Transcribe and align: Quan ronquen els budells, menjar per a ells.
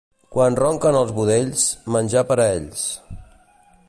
Quan 0.35 0.55
ronquen 0.59 0.97
els 1.01 1.11
budells, 1.17 1.67
menjar 1.97 2.23
per 2.31 2.39
a 2.47 2.51
ells. 2.57 2.87